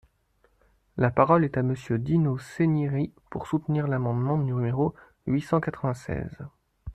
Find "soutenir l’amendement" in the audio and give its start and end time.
3.45-4.35